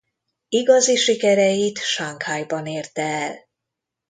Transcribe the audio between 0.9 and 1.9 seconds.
sikereit